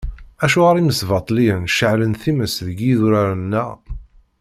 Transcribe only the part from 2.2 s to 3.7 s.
times deg yidurar-nneɣ!